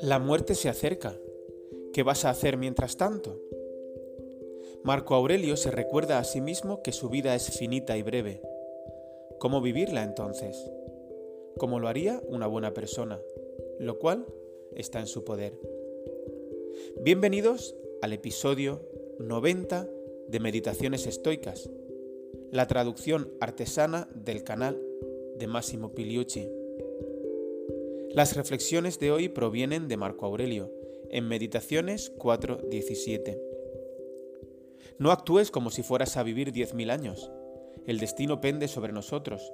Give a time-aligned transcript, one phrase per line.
[0.00, 1.14] La muerte se acerca.
[1.92, 3.40] ¿Qué vas a hacer mientras tanto?
[4.82, 8.42] Marco Aurelio se recuerda a sí mismo que su vida es finita y breve.
[9.38, 10.70] ¿Cómo vivirla entonces?
[11.58, 13.20] Como lo haría una buena persona,
[13.78, 14.26] lo cual
[14.74, 15.58] está en su poder.
[17.02, 18.80] Bienvenidos al episodio
[19.18, 19.88] 90
[20.28, 21.68] de Meditaciones Estoicas,
[22.52, 24.78] la traducción artesana del canal
[25.38, 26.50] de Massimo Piliucci.
[28.10, 30.70] Las reflexiones de hoy provienen de Marco Aurelio,
[31.08, 33.40] en Meditaciones 4.17.
[34.98, 37.30] No actúes como si fueras a vivir 10.000 años.
[37.86, 39.50] El destino pende sobre nosotros,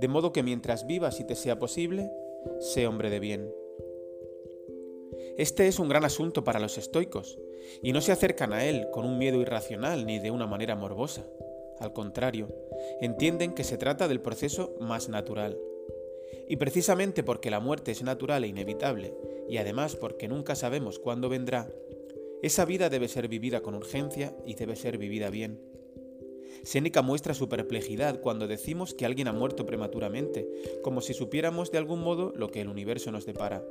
[0.00, 2.10] de modo que mientras vivas y te sea posible,
[2.58, 3.54] sé hombre de bien.
[5.38, 7.38] Este es un gran asunto para los estoicos,
[7.80, 11.24] y no se acercan a él con un miedo irracional ni de una manera morbosa.
[11.80, 12.48] Al contrario,
[13.00, 15.58] entienden que se trata del proceso más natural,
[16.48, 19.14] y precisamente porque la muerte es natural e inevitable,
[19.48, 21.68] y además porque nunca sabemos cuándo vendrá,
[22.42, 25.60] esa vida debe ser vivida con urgencia y debe ser vivida bien.
[26.62, 30.48] Séneca muestra su perplejidad cuando decimos que alguien ha muerto prematuramente,
[30.82, 33.62] como si supiéramos de algún modo lo que el universo nos depara.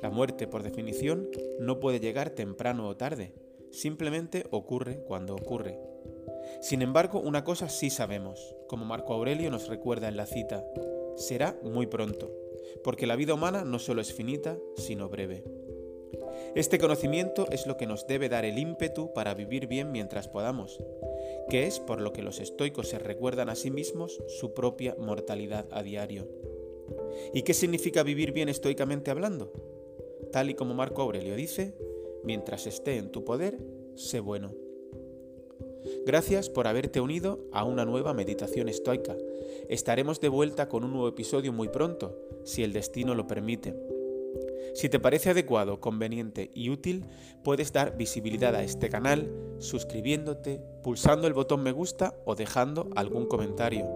[0.00, 1.28] La muerte, por definición,
[1.60, 3.32] no puede llegar temprano o tarde,
[3.70, 5.91] simplemente ocurre cuando ocurre.
[6.60, 10.64] Sin embargo, una cosa sí sabemos, como Marco Aurelio nos recuerda en la cita,
[11.16, 12.30] será muy pronto,
[12.82, 15.44] porque la vida humana no solo es finita, sino breve.
[16.54, 20.78] Este conocimiento es lo que nos debe dar el ímpetu para vivir bien mientras podamos,
[21.48, 25.66] que es por lo que los estoicos se recuerdan a sí mismos su propia mortalidad
[25.70, 26.28] a diario.
[27.32, 29.52] ¿Y qué significa vivir bien estoicamente hablando?
[30.30, 31.74] Tal y como Marco Aurelio dice,
[32.24, 33.58] mientras esté en tu poder,
[33.94, 34.61] sé bueno.
[36.04, 39.16] Gracias por haberte unido a una nueva meditación estoica.
[39.68, 43.76] Estaremos de vuelta con un nuevo episodio muy pronto, si el destino lo permite.
[44.74, 47.04] Si te parece adecuado, conveniente y útil,
[47.44, 53.26] puedes dar visibilidad a este canal suscribiéndote, pulsando el botón me gusta o dejando algún
[53.26, 53.86] comentario.